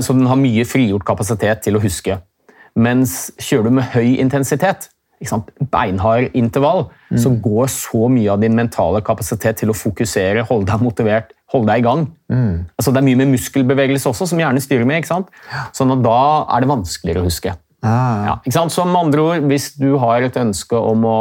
[0.03, 2.17] Så den har mye frigjort kapasitet til å huske.
[2.75, 4.89] Mens kjører du med høy intensitet,
[5.71, 6.87] beinhard intervall,
[7.19, 11.71] så går så mye av din mentale kapasitet til å fokusere, holde deg motivert, holde
[11.71, 12.05] deg i gang.
[12.75, 15.03] Altså, det er mye med muskelbevegelse også, som hjernen styrer med.
[15.03, 15.31] ikke sant?
[15.77, 17.55] Sånn at da er det vanskeligere å huske.
[17.83, 18.73] Ja, ikke sant?
[18.75, 21.19] Så med andre ord, hvis du har et ønske om å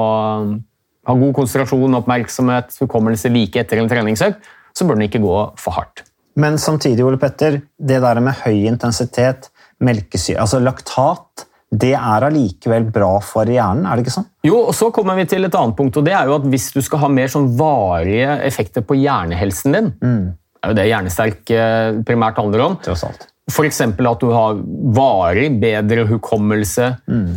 [1.10, 5.76] ha god konsentrasjon, oppmerksomhet, hukommelse like etter en treningsøkt, så bør den ikke gå for
[5.76, 6.04] hardt.
[6.40, 9.50] Men samtidig, Ole Petter, det der med høy intensitet,
[9.82, 14.28] melkesyre, altså laktat, det er allikevel bra for hjernen, er det ikke sånn?
[14.46, 16.70] Jo, og så kommer vi til et annet punkt, og det er jo at hvis
[16.74, 21.52] du skal ha mer sånn varige effekter på hjernehelsen din, det er jo det hjernesterk
[21.56, 23.28] eh, primært handler om, Tross alt.
[23.50, 23.80] F.eks.
[23.82, 24.60] at du har
[24.96, 26.92] varig bedre hukommelse,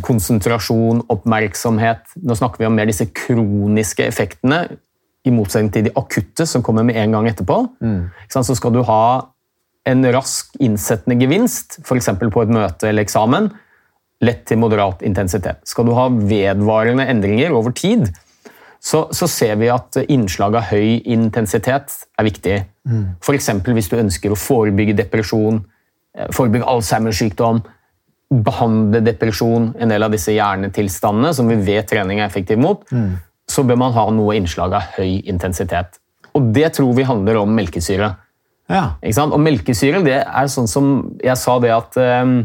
[0.06, 2.16] konsentrasjon, oppmerksomhet.
[2.22, 4.64] Nå snakker vi om mer disse kroniske effektene,
[5.24, 7.62] i motsetning til de akutte som kommer med en gang etterpå.
[7.80, 8.10] Mm.
[8.28, 9.04] Så skal du ha
[9.88, 12.10] en rask innsettende gevinst, f.eks.
[12.20, 13.50] på et møte eller eksamen,
[14.24, 15.64] lett til moderat intensitet.
[15.68, 18.08] Skal du ha vedvarende endringer over tid,
[18.84, 22.56] så, så ser vi at innslag av høy intensitet er viktig.
[23.24, 23.50] F.eks.
[23.64, 25.62] hvis du ønsker å forebygge depresjon,
[26.34, 27.62] forebygge Alzheimers sykdom,
[28.44, 32.82] behandle depresjon, en del av disse hjernetilstandene som vi vet trening er effektiv mot,
[33.50, 36.00] så bør man ha noe innslag av høy intensitet.
[36.34, 38.14] Og det tror vi handler om melkesyre.
[38.70, 38.96] Ja.
[39.26, 42.38] Og melkesyre det er sånn som jeg sa det at um,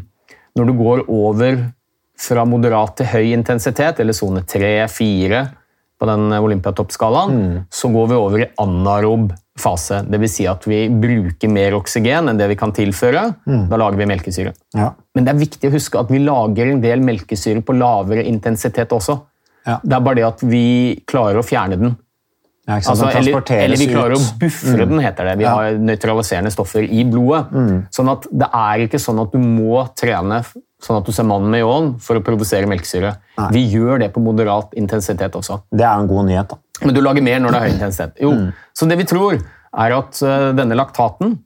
[0.57, 1.61] når du går over
[2.19, 5.45] fra moderat til høy intensitet, eller sone 3-4
[5.99, 10.01] på den Olympiatoppskalaen, så går vi over i anarob fase.
[10.07, 10.35] Dvs.
[10.39, 13.25] Si at vi bruker mer oksygen enn det vi kan tilføre.
[13.45, 14.53] Da lager vi melkesyre.
[14.77, 14.91] Ja.
[15.15, 18.93] Men det er viktig å huske at vi lager en del melkesyre på lavere intensitet
[18.95, 19.19] også.
[19.67, 19.79] Ja.
[19.83, 20.67] Det er bare det at vi
[21.09, 21.97] klarer å fjerne den.
[22.69, 22.77] Ja?
[22.77, 24.21] Altså, eller, eller vi klarer ut.
[24.21, 25.37] å buffre den, heter det.
[25.41, 27.49] Vi har nøytraliserende stoffer i blodet.
[27.95, 30.43] Sånn at det er ikke sånn at du må trene
[30.83, 33.13] sånn at du ser mannen med ljåen for å produsere melkesyre.
[33.39, 33.49] Nei.
[33.55, 35.61] Vi gjør det på moderat intensitet også.
[35.71, 36.59] Det er en god nyhet, da.
[36.85, 38.19] Men du lager mer når det er høy intensitet.
[38.23, 38.31] Jo,
[38.77, 39.39] Så det vi tror,
[39.69, 41.37] er at øh, denne laktaten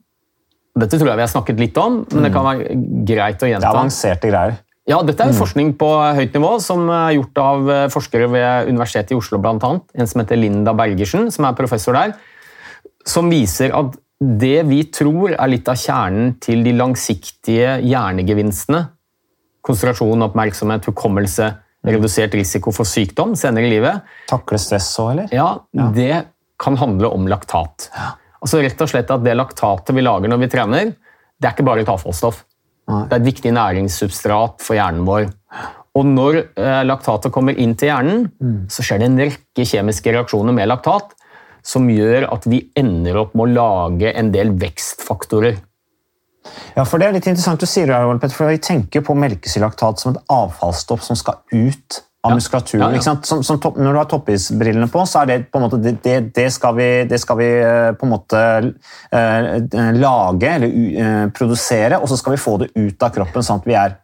[0.74, 3.62] Dette tror jeg vi har snakket litt om, men det kan være greit å gjenta.
[3.62, 4.56] Det er avanserte greier.
[4.90, 8.70] Ja, Dette er jo forskning på høyt nivå som er gjort av eh, forskere ved
[8.72, 9.84] Universitetet i Oslo, annet.
[9.94, 12.16] En som heter Linda Bergersen, som er professor der.
[13.06, 18.82] Som viser at det vi tror er litt av kjernen til de langsiktige hjernegevinstene,
[19.64, 21.50] konsentrasjon, oppmerksomhet, hukommelse,
[21.84, 25.32] redusert risiko for sykdom senere i livet, Takle stress òg, eller?
[25.34, 25.48] ja,
[25.96, 26.24] det
[26.60, 27.88] kan handle om laktat.
[28.44, 30.92] Altså rett og slett at Det laktatet vi lager når vi trener,
[31.40, 32.44] det er ikke bare et avfallsstoff.
[32.84, 35.26] Det er et viktig næringssubstrat for hjernen vår.
[35.96, 38.24] Og når eh, laktatet kommer inn til hjernen,
[38.68, 41.14] så skjer det en rekke kjemiske reaksjoner med laktat
[41.64, 45.56] som gjør at vi ender opp med å lage en del vekstfaktorer.
[46.76, 49.14] Ja, for Det er litt interessant du sier det, Ole Petter, for Vi tenker på
[49.16, 52.34] melkesylaktat som et avfallsstoff som skal ut av Ja.
[52.36, 52.80] muskulaturen.
[52.94, 53.14] Ja, ja.
[53.22, 55.98] Som, som topp, når du har toppisbrillene på, så er det på en måte, det,
[56.02, 58.40] det, det, skal, vi, det skal vi eh, på en måte
[59.12, 63.44] eh, lage eller u- eh, produsere, og så skal vi få det ut av kroppen
[63.44, 63.96] sånn at vi er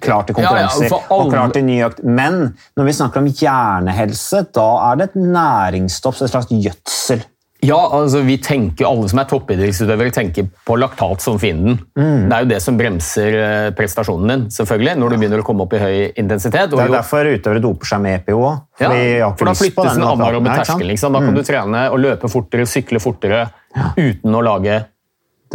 [0.00, 2.02] klar til Ja, ja, alle- og klar til ny økt.
[2.04, 7.24] Men når vi snakker om hjernehelse, da er det et næringsstoff, et slags gjødsel.
[7.62, 11.76] Ja, altså vi tenker, Alle som er toppidrettsutøvere, tenker på laktat som fienden.
[11.94, 15.66] Det er jo det som bremser eh, prestasjonen din, selvfølgelig, når du begynner å komme
[15.66, 16.70] opp i høy intensitet.
[16.72, 18.62] Det er jo- derfor utøvere doper seg med EPO òg.
[18.80, 20.88] Ja, for da flyttes den anarobe Ja, terskelen.
[20.94, 21.12] Liksom.
[21.12, 23.50] Da kan du trene og løpe fortere, sykle fortere,
[23.96, 24.80] uten å lage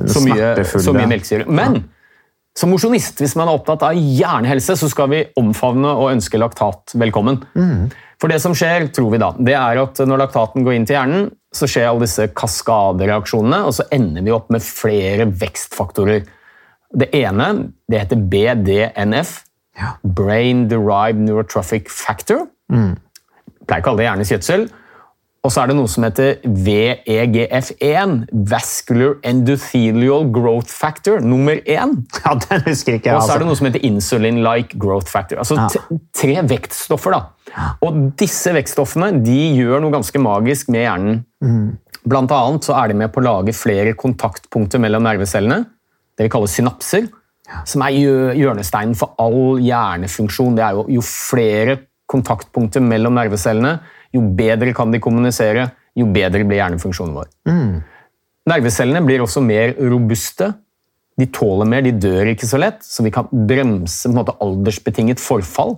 [0.06, 1.48] så mye, så mye melkesyre.
[1.48, 1.86] Men
[2.56, 6.94] som mosjonist, hvis man er opptatt av hjernehelse, så skal vi omfavne og ønske laktat
[6.96, 7.42] velkommen.
[8.22, 10.96] For det som skjer, tror vi da, det er at når laktaten går inn til
[10.96, 16.26] hjernen, så skjer alle disse kaskadereaksjonene, og så ender vi opp med flere vekstfaktorer.
[16.96, 17.50] Det ene
[17.92, 19.38] det heter BDNF,
[20.04, 22.46] Brain Derived Neurotrophic Factor.
[23.66, 24.68] Pleier å kalle det hjernes gjødsel.
[25.46, 28.16] Og så er det noe som heter VEGF1,
[28.50, 31.94] Vascular Endothelial Growth Factor, nummer én.
[32.24, 33.20] Ja, den husker ikke jeg.
[33.20, 33.40] Og så er altså.
[33.44, 35.38] det noe som heter insulin-like growth factor.
[35.44, 35.68] Altså Ja.
[36.18, 37.12] tre vektstoffer.
[37.12, 37.22] da.
[37.86, 41.78] Og disse vektstoffene de gjør noe ganske magisk med hjernen.
[42.06, 45.66] Blant annet så er de med på å lage flere kontaktpunkter mellom nervecellene.
[46.18, 47.10] Det vi kaller synapser.
[47.70, 47.94] Som er
[48.34, 50.56] hjørnesteinen for all hjernefunksjon.
[50.58, 51.78] Det er jo, jo flere
[52.10, 53.80] kontaktpunkter mellom nervecellene,
[54.16, 57.32] jo bedre kan de kommunisere, jo bedre blir hjernefunksjonen vår.
[58.50, 60.52] Nervecellene blir også mer robuste.
[61.20, 65.78] De tåler mer, de dør ikke så lett, så vi kan bremse måte, aldersbetinget forfall.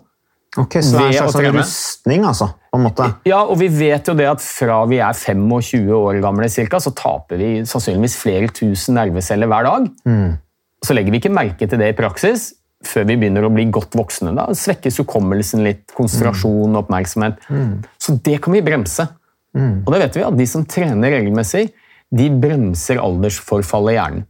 [0.57, 2.47] Ok, Så det er en slags sånn rustning, altså?
[2.71, 3.05] på en måte.
[3.29, 6.93] Ja, og vi vet jo det at fra vi er 25 år gamle cirka, så
[6.97, 9.89] taper vi sannsynligvis flere tusen nerveceller hver dag.
[10.85, 12.51] Så legger vi ikke merke til det i praksis
[12.85, 14.35] før vi begynner å bli godt voksne.
[14.37, 17.39] Da svekkes hukommelsen litt, konsentrasjon og oppmerksomhet.
[17.97, 19.07] Så det kan vi bremse.
[19.57, 21.69] Og det vet vi at de som trener regelmessig,
[22.13, 24.27] de bremser aldersforfallet i hjernen.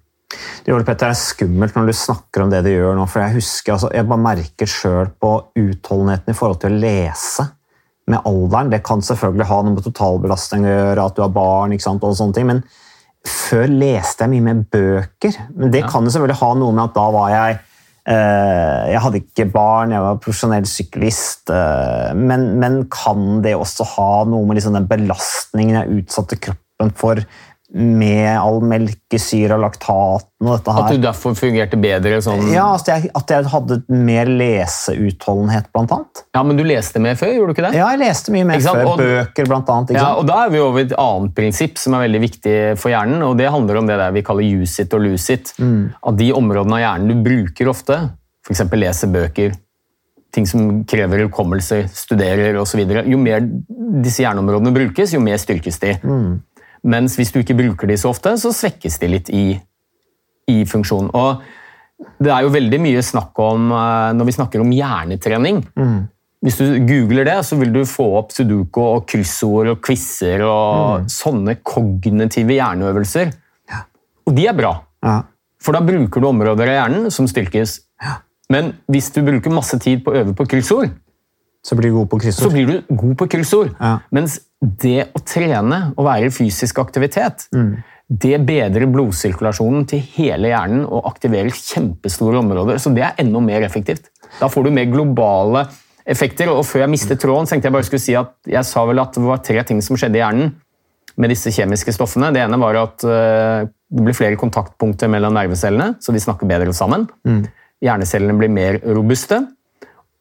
[0.66, 3.06] Det er skummelt når du snakker om det du gjør nå.
[3.08, 7.48] for Jeg husker, altså, jeg bare merker sjøl på utholdenheten i forhold til å lese
[8.08, 8.72] med alderen.
[8.72, 12.04] Det kan selvfølgelig ha noe med totalbelastning å gjøre, at du har barn ikke sant,
[12.04, 12.50] og sånne ting.
[12.50, 12.62] Men
[13.28, 15.40] før leste jeg mye mer bøker.
[15.56, 17.58] Men det kan jo selvfølgelig ha noe med at da var jeg
[18.08, 21.50] Jeg hadde ikke barn, jeg var profesjonell syklist.
[21.52, 26.94] eh, men, men kan det også ha noe med liksom den belastningen jeg utsatte kroppen
[26.96, 27.20] for
[27.76, 30.86] med all melkesyre og laktaten og dette her?
[30.88, 35.92] At du derfor fungerte bedre sånn Ja, altså jeg, At jeg hadde mer leseutholdenhet, blant
[35.92, 36.24] annet.
[36.36, 37.78] Ja, men du leste mer før, gjorde du ikke det?
[37.80, 38.82] Ja, jeg leste mye mer før.
[38.94, 39.92] Og- Bøker, blant annet.
[39.98, 40.20] Ja, sant?
[40.20, 43.22] og Da er vi over et annet prinsipp som er veldig viktig for hjernen.
[43.24, 45.54] og Det handler om det der vi kaller use it og lose it.
[45.60, 48.12] At de områdene av hjernen du bruker ofte,
[48.48, 48.64] f.eks.
[48.72, 49.54] lese bøker,
[50.32, 55.96] ting som krever hukommelse, studerer osv., jo mer disse hjerneområdene brukes, jo mer styrkes de.
[56.88, 59.46] Mens hvis du ikke bruker de så ofte, så svekkes de litt i,
[60.48, 61.10] i funksjon.
[61.18, 61.42] Og
[62.24, 65.64] det er jo veldig mye snakk om eh, når vi snakker om hjernetrening.
[66.46, 71.08] Hvis du googler det, så vil du få opp sudoku og kryssord og quizer og
[71.12, 73.34] sånne kognitive hjerneøvelser.
[74.28, 75.22] Og de er bra, Ja.
[75.60, 77.80] for da bruker du områder av hjernen som styrkes.
[78.54, 80.94] Men hvis du bruker masse tid på å øve på kryssord,
[81.68, 82.54] Så blir du god på så kryssord.
[82.54, 83.74] blir du god på kryssord.
[83.82, 83.98] Ja.
[84.12, 87.84] Mens det å trene og være i fysisk aktivitet, Mm.
[88.10, 92.80] det bedrer blodsirkulasjonen til hele hjernen og aktiverer kjempestore områder.
[92.80, 94.10] Så det er enda mer effektivt.
[94.40, 95.68] Da får du mer globale
[96.08, 96.48] effekter.
[96.50, 99.14] Og før jeg mistet tråden, tenkte jeg bare skulle si at jeg sa vel at
[99.14, 100.56] det var tre ting som skjedde i hjernen
[101.18, 102.32] med disse kjemiske stoffene.
[102.34, 106.74] Det ene var at eh, det blir flere kontaktpunkter mellom nervecellene, så de snakker bedre
[106.74, 107.08] sammen.
[107.84, 109.44] Hjernecellene blir mer robuste.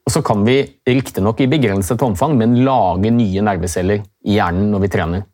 [0.06, 4.80] Og så kan vi riktignok i begrenset omfang, men lage nye nerveceller i hjernen når
[4.84, 5.24] vi trener.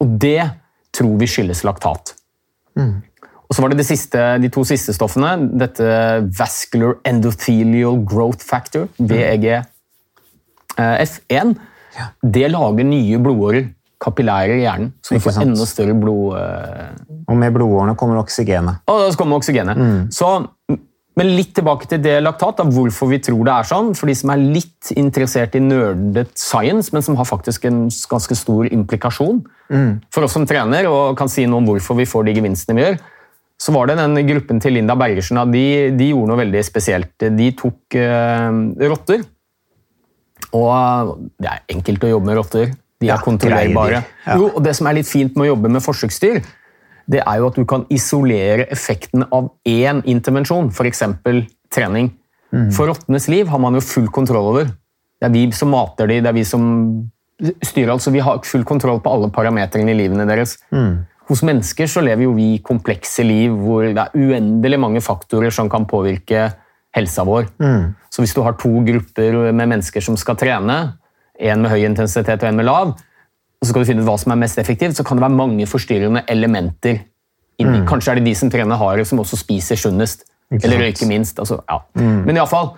[0.00, 0.42] Og det
[0.92, 2.12] tror vi skyldes laktat.
[3.48, 5.30] Og så var det de, siste, de to siste stoffene.
[5.60, 5.84] Dette
[6.38, 8.86] Vascular Endothelial Growth Factor,
[10.76, 11.54] VEGF1.
[12.24, 13.66] Det lager nye blodårer,
[14.02, 15.46] kapillærer i hjernen, så du får sant.
[15.52, 16.36] enda større blod...
[16.40, 16.88] eh,
[17.28, 18.80] Og med blodårene kommer oksygenet.
[18.88, 19.76] og så kommer oksygenet.
[20.12, 20.30] Så,
[21.18, 23.90] men litt tilbake til det laktat, da, hvorfor vi tror det er sånn.
[23.98, 28.36] For de som er litt interessert i nerdet science, men som har faktisk en ganske
[28.38, 29.42] stor implikasjon
[30.12, 32.86] for oss som trener, og kan si noe om hvorfor vi får de gevinstene vi
[32.86, 32.96] gjør,
[33.62, 35.38] så var det den gruppen til Linda Bergersen.
[35.52, 37.12] De, de gjorde noe veldig spesielt.
[37.20, 38.48] De tok eh,
[38.90, 39.22] rotter.
[40.56, 42.72] Og det er enkelt å jobbe med rotter.
[42.72, 44.02] De er Ja, kontrollerbare.
[44.26, 44.40] Ja.
[44.40, 46.42] Jo, og det som er litt fint med å jobbe med forsøksdyr,
[47.10, 51.02] det er jo at du kan isolere effekten av én intervensjon, f.eks.
[51.72, 52.12] trening.
[52.76, 54.70] For rottenes liv har man jo full kontroll over.
[55.22, 56.64] Det er vi som mater dem, det er vi som
[57.64, 60.58] styrer alt, så vi har full kontroll på alle parametrene i livene deres.
[61.30, 65.70] Hos mennesker så lever jo vi komplekse liv hvor det er uendelig mange faktorer som
[65.70, 66.50] kan påvirke
[66.94, 67.46] helsa vår.
[68.12, 70.98] Så hvis du har to grupper med mennesker som skal trene,
[71.40, 72.92] en med høy intensitet og en med lav,
[73.62, 75.38] og så skal du finne ut hva som er mest effektivt, så kan det være
[75.38, 77.04] mange forstyrrende elementer.
[77.62, 77.84] inni.
[77.86, 80.24] Kanskje er det de som trener hardest, som også spiser sunnest.
[80.50, 81.38] Eller røyker minst.
[81.38, 81.78] Altså, ja.
[81.94, 82.72] Men iallfall,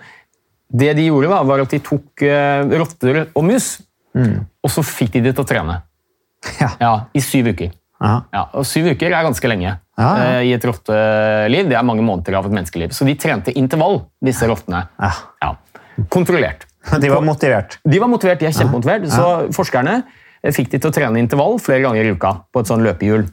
[0.69, 3.71] det de gjorde, da, var at de tok uh, rotter og mus,
[4.15, 5.81] og så fikk de det til å trene.
[6.79, 6.93] Ja.
[7.17, 7.73] I syv uker.
[8.05, 10.25] Ja, og Syv uker er ganske lenge Ja, ja.
[10.35, 11.69] eh, i et rotteliv.
[11.71, 12.91] Det er mange måneder av et menneskeliv.
[12.93, 14.83] Så de trente intervall, disse rottene.
[15.01, 15.09] Ja.
[15.41, 15.53] Ja.
[16.13, 16.67] Kontrollert.
[17.01, 17.79] De var motivert.
[17.87, 20.03] De var motivert, de er kjempemotivert, så forskerne
[20.45, 23.25] eh, fikk de til å trene intervall flere ganger i uka på et sånn løpehjul.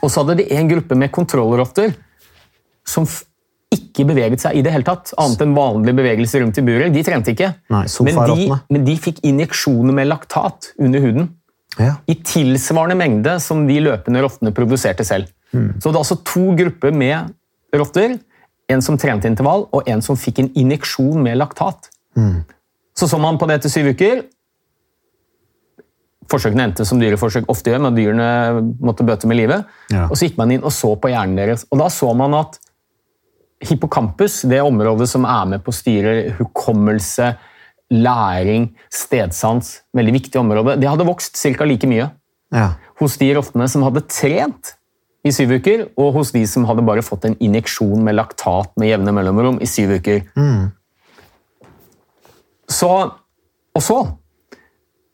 [0.00, 1.92] Og så hadde de en gruppe med kontrollrotter
[2.88, 3.04] som
[3.70, 6.90] ikke beveget seg i det hele tatt, annet enn vanlige bevegelser rundt i buret.
[6.94, 7.52] De trente ikke.
[7.70, 11.28] Nei, men, de, men de fikk injeksjoner med laktat under huden
[11.78, 11.92] Ja.
[12.10, 15.28] i tilsvarende mengde som de løpende rottene produserte selv.
[15.52, 17.30] Så det er altså to grupper med
[17.74, 18.16] rotter.
[18.70, 21.88] En som trente intervall, og en som fikk en injeksjon med laktat.
[22.94, 24.24] Så så man på det etter syv uker.
[26.30, 28.26] Forsøkene endte som dyreforsøk ofte gjør, men dyrene
[28.78, 29.64] måtte bøte med livet.
[29.90, 30.04] Ja.
[30.08, 31.64] Og så gikk man inn og så på hjernen deres.
[31.72, 32.58] Og da så man at
[33.66, 37.32] hippocampus, det området som er med på å styre hukommelse,
[37.90, 41.64] læring, stedsans, veldig viktig område, det hadde vokst ca.
[41.66, 42.10] like mye
[42.54, 42.68] Ja.
[43.00, 44.76] hos de rottene som hadde trent
[45.26, 48.88] i syv uker, og hos de som hadde bare fått en injeksjon med laktat med
[48.88, 50.22] jevne mellomrom i syv uker.
[52.70, 52.88] Så,
[53.74, 53.98] og så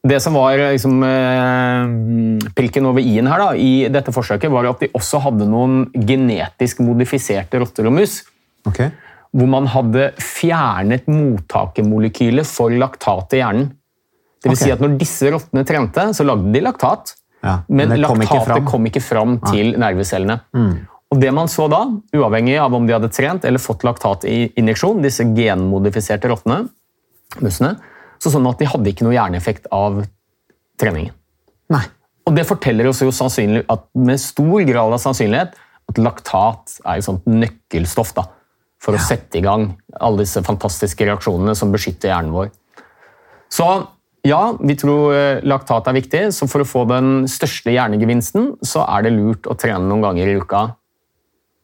[0.06, 4.84] Det som var liksom, eh, prikken over i-en her da, i dette forsøket, var at
[4.84, 8.20] de også hadde noen genetisk modifiserte rotter og mus.
[8.68, 8.92] Okay.
[9.36, 13.70] Hvor man hadde fjernet mottakermolekylet for laktat i hjernen.
[14.42, 14.64] Det vil okay.
[14.64, 17.16] si at når disse rottene trente, så lagde de laktat.
[17.42, 20.38] Ja, Men, men det kom ikke laktatet kom ikke fram til nervecellene.
[21.14, 21.84] Og det man så da,
[22.16, 26.64] uavhengig av om de hadde trent eller fått laktatinjeksjon, disse genmodifiserte rottene,
[27.38, 27.76] musene,
[28.22, 30.02] så sånn at de hadde ikke noe hjerneeffekt av
[30.80, 31.14] treningen.
[31.72, 31.84] Nei.
[32.26, 35.54] Og det forteller oss jo sannsynlig at med stor grad av sannsynlighet
[35.86, 38.26] at laktat er et sånt nøkkelstoff da,
[38.82, 42.50] for å sette i gang alle disse fantastiske reaksjonene som beskytter hjernen vår.
[43.52, 43.66] Så
[44.26, 48.82] ja, vi tror eh, laktat er viktig, så for å få den største hjernegevinsten, så
[48.88, 50.64] er det lurt å trene noen ganger i uka,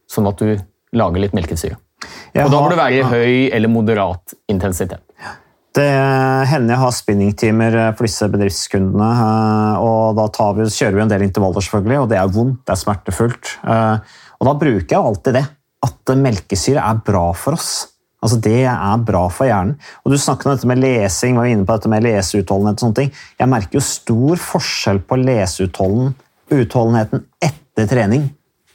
[0.07, 0.55] sånn at du
[0.95, 1.75] lager litt melkesyre.
[2.39, 5.03] Og da må det være i høy eller moderat intensitet.
[5.73, 5.87] Det
[6.51, 9.07] hender jeg har spinningtimer eh, for disse bedriftskundene.
[9.13, 12.59] eh, og Da tar vi, kjører vi en del intervaller, selvfølgelig, og det er vondt,
[12.67, 13.45] det er smertefullt.
[13.65, 13.97] Eh,
[14.43, 15.45] Og Da bruker jeg alltid det,
[15.83, 17.71] at melkesyre er bra for oss.
[18.23, 19.75] Altså Det er bra for hjernen.
[20.05, 22.77] Og Du snakket om dette med lesing, var inne på dette med leseutholdenhet.
[22.77, 23.11] og sånne ting.
[23.39, 28.29] Jeg merker jo stor forskjell på leseutholdenheten etter trening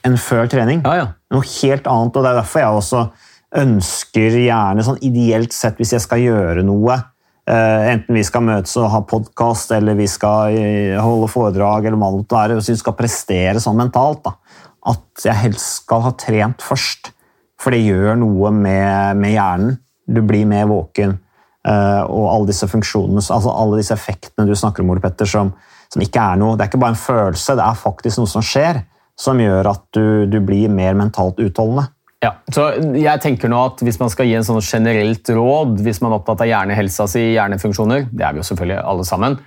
[0.05, 0.81] enn før trening.
[0.85, 1.07] Ja, ja.
[1.31, 2.99] Noe helt annet, og det er derfor jeg også
[3.57, 6.97] ønsker gjerne sånn ideelt sett hvis jeg skal gjøre noe,
[7.49, 11.97] eh, enten vi skal møtes og ha podkast, eller vi skal eh, holde foredrag, eller
[11.97, 14.35] hva det måtte hvis vi skal prestere sånn mentalt, da,
[14.93, 17.11] at jeg helst skal ha trent først.
[17.59, 19.73] For det gjør noe med, med hjernen.
[20.07, 21.17] Du blir mer våken.
[21.67, 25.51] eh, og alle disse funksjonene, altså alle disse effektene du snakker om, Ole Petter, som,
[25.91, 28.45] som ikke er noe Det er ikke bare en følelse, det er faktisk noe som
[28.45, 28.79] skjer,
[29.19, 31.89] som gjør at du, du blir mer mentalt utholdende.
[32.19, 32.65] Ja, så
[32.99, 36.19] jeg tenker nå at Hvis man skal gi en sånn generelt råd, hvis man er
[36.19, 39.37] opptatt av hjernehelsa si, hjernefunksjoner, det er vi jo selvfølgelig alle sammen,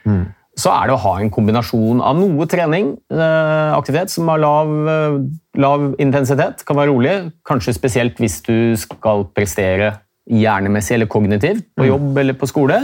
[0.56, 4.72] så er det å ha en kombinasjon av noe trening, eh, aktivitet som har lav,
[4.88, 5.18] eh,
[5.60, 11.88] lav intensitet, kan være rolig, kanskje spesielt hvis du skal prestere hjernemessig eller kognitivt på
[11.88, 12.82] jobb eller på skole,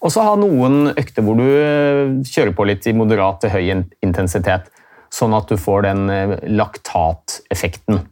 [0.00, 3.84] og så ha noen økter hvor du eh, kjører på litt i moderat til høy
[4.02, 4.70] intensitet,
[5.10, 6.06] sånn at du får den
[6.46, 8.06] laktateffekten.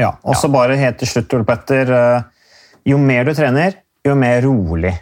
[0.00, 1.90] Ja, og så bare helt til slutt, Ole Petter.
[1.92, 2.22] eh,
[2.84, 4.92] Jo mer du trener, jo mer rolig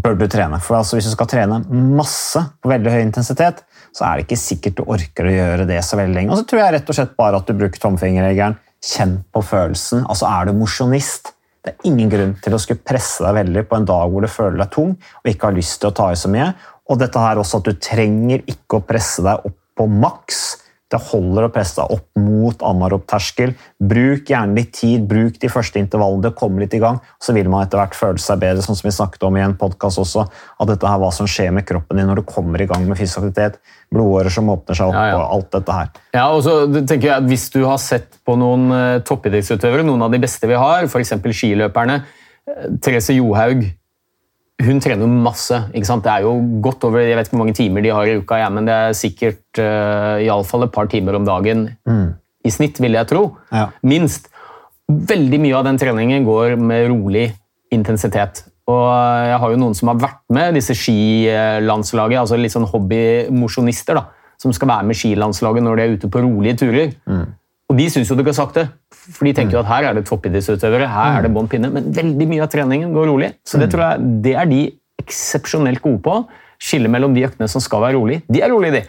[0.00, 0.58] bør du trene.
[0.60, 4.38] For altså, hvis du skal trene masse på veldig høy intensitet, så er det ikke
[4.40, 6.32] sikkert du orker å gjøre det så veldig lenge.
[6.32, 8.58] Og så tror jeg rett og slett bare at du bruker tomfingerregelen.
[8.80, 10.06] Kjenn på følelsen.
[10.08, 11.32] Altså, er du mosjonist?
[11.64, 14.30] Det er ingen grunn til å skulle presse deg veldig på en dag hvor du
[14.32, 16.54] føler deg tung og ikke har lyst til å ta i så mye.
[16.88, 20.40] Og dette her også at du trenger ikke å presse deg opp på maks
[20.90, 23.52] Det holder å presse opp mot anarob-terskel.
[23.78, 26.98] Bruk gjerne litt tid, bruk de første intervallene kom litt i gang.
[27.22, 29.54] Så vil man etter hvert føle seg bedre, sånn som vi snakket om i en
[29.60, 30.26] podkast også.
[30.58, 32.98] At dette her, hva som skjer med kroppen din når du kommer i gang med
[32.98, 33.60] fysisk aktivitet.
[33.94, 35.18] Blodårer som åpner seg opp, Ja, ja.
[35.22, 35.92] og alt dette her.
[36.14, 40.02] Ja, og så tenker jeg at Hvis du har sett på noen eh, toppidrettsutøvere, noen
[40.06, 41.14] av de beste vi har, f.eks.
[41.22, 43.62] skiløperne eh, Therese Johaug
[44.66, 45.56] hun trener jo masse.
[45.74, 46.04] ikke sant?
[46.04, 46.34] Det er jo
[46.64, 48.74] godt over jeg vet ikke hvor mange timer de har i uka, ja, men det
[48.76, 51.68] er sikkert uh, iallfall et par timer om dagen
[52.44, 53.24] i snitt, vil jeg tro.
[53.52, 53.68] Ja.
[53.86, 54.30] Minst.
[54.90, 57.28] Veldig mye av den treningen går med rolig
[57.70, 58.44] intensitet.
[58.70, 58.86] Og
[59.26, 64.34] jeg har jo noen som har vært med disse skilandslaget, altså litt sånn hobbymosjonister, da,
[64.40, 66.92] som skal være med skilandslaget når de er ute på rolige turer.
[67.70, 70.08] Og de syns jo det går sakte, for de tenker jo at her er det
[70.08, 73.28] toppidrettsutøvere, her er det bånn pinne, men veldig mye av treningen går rolig.
[73.46, 74.62] Så det tror jeg det er de
[75.00, 76.16] eksepsjonelt gode på.
[76.60, 78.18] Skille mellom de øktene som skal være rolig.
[78.28, 78.82] De er rolige, de.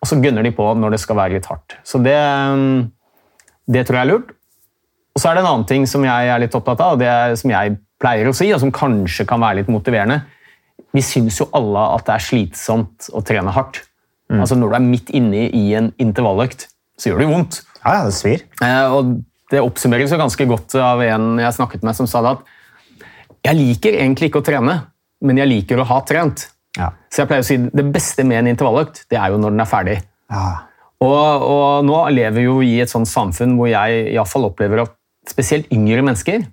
[0.00, 1.76] Og så gønner de på når det skal være litt hardt.
[1.86, 2.16] Så det,
[3.68, 4.32] det tror jeg er lurt.
[5.14, 7.10] Og så er det en annen ting som jeg er litt opptatt av, og det
[7.10, 10.20] er, som jeg pleier å si, og som kanskje kan være litt motiverende.
[10.94, 13.82] Vi syns jo alle at det er slitsomt å trene hardt.
[14.32, 17.60] Altså Når du er midt inne i en intervalløkt, så gjør det vondt.
[17.88, 18.44] Ja, ja, det svir.
[18.60, 19.18] Eh, og
[19.48, 22.50] Det oppsummeres jo ganske godt av en jeg snakket med, som sa det at
[23.48, 24.74] jeg liker egentlig ikke å trene,
[25.24, 26.50] men jeg liker å ha trent.
[26.76, 26.90] Ja.
[27.08, 29.64] Så jeg pleier å si det beste med en intervalløkt, det er jo når den
[29.64, 29.96] er ferdig.
[30.28, 30.44] Ja.
[31.00, 34.50] Og, og nå lever vi jo i et sånt samfunn hvor jeg i hvert fall
[34.50, 34.92] opplever at
[35.30, 36.44] spesielt yngre mennesker,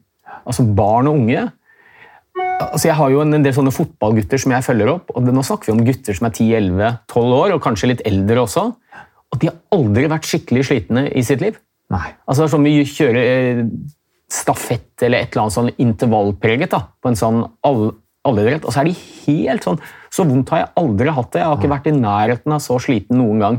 [0.46, 1.50] altså barn og unge
[2.36, 5.12] altså Jeg har jo en, en del sånne fotballgutter som jeg følger opp.
[5.16, 8.66] og Nå snakker vi om gutter som er 10-11-12 år, og kanskje litt eldre også.
[9.36, 11.60] Og de har aldri vært skikkelig slitne i sitt liv.
[11.92, 12.08] Nei.
[12.26, 13.62] Altså det er som vi kjører eh,
[14.32, 17.94] stafett eller et eller annet sånn intervallpreget da, på en sånn all-
[18.26, 18.96] allidrett, og så er de
[19.28, 19.78] helt sånn
[20.16, 21.42] Så vondt har jeg aldri hatt det.
[21.42, 23.58] Jeg har ikke vært i nærheten av så sliten noen gang.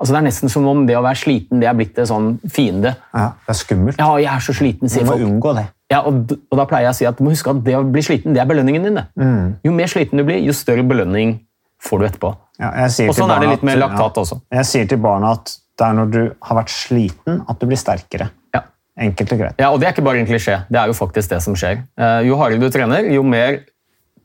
[0.00, 2.28] Altså Det er nesten som om det å være sliten det er blitt en sånn
[2.48, 2.94] fiende.
[3.12, 4.00] Ja, det er skummelt.
[4.00, 5.20] Ja, jeg er så sliten, sier folk.
[5.20, 5.66] Du må unngå det.
[5.92, 7.84] Ja, og, og da pleier jeg å si at du må huske at det å
[7.84, 8.96] bli sliten, det er belønningen din.
[8.96, 9.04] det.
[9.20, 9.44] Mm.
[9.68, 11.36] Jo mer sliten du blir, jo større belønning
[11.84, 12.32] får du etterpå.
[12.60, 14.22] Ja, Og sånn er det litt med at- laktat ja.
[14.22, 14.40] også.
[14.52, 17.78] Jeg sier til barna at det er når du har vært sliten, at du blir
[17.80, 18.30] sterkere.
[18.54, 18.60] Ja.
[19.00, 19.54] Enkelt og greit.
[19.58, 21.86] Ja, og Det er ikke bare en klisjé, det er jo faktisk det som skjer.
[21.96, 23.62] Eh, jo hardere du trener, jo mer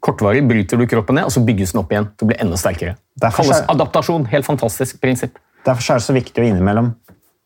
[0.03, 2.57] kortvarig bryter du kroppen ned, og så bygges den opp igjen til å bli enda
[2.59, 2.97] sterkere.
[3.17, 4.27] Derfor Kalles er- adaptasjon.
[4.27, 5.37] Helt fantastisk prinsipp.
[5.65, 6.93] Derfor er det så viktig å innimellom,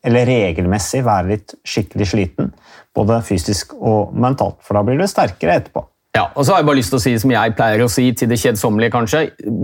[0.04, 2.52] eller regelmessig, være litt skikkelig sliten.
[2.94, 5.86] Både fysisk og mentalt, for da blir du sterkere etterpå.
[6.16, 8.08] Ja, og så har jeg bare lyst til å si, som jeg pleier å si
[8.18, 9.20] til det kjedsommelige, kanskje,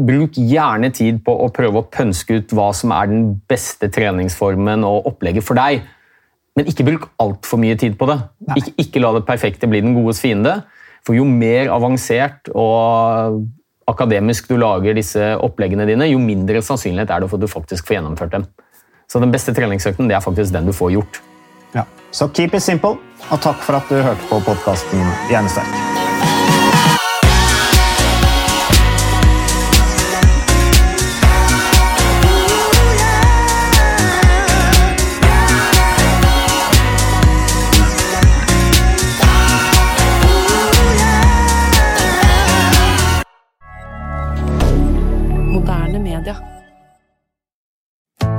[0.07, 4.87] bruk gjerne tid på å prøve å pønske ut hva som er den beste treningsformen
[4.87, 5.83] og opplegget for deg.
[6.57, 8.21] Men ikke bruk altfor mye tid på det.
[8.55, 10.61] Ikke, ikke la det perfekte bli den godes fiende.
[11.07, 13.43] For jo mer avansert og
[13.91, 17.91] akademisk du lager disse oppleggene dine, jo mindre sannsynlighet er det for at du faktisk
[17.91, 18.47] får gjennomført dem.
[19.11, 21.21] Så den beste treningsøkten det er faktisk den du får gjort.
[21.75, 21.87] Ja.
[22.11, 22.97] Så keep it simple,
[23.29, 25.96] og takk for at du hørte på podkasten Hjernesterk.